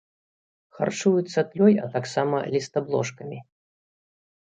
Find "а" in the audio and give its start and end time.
1.85-1.91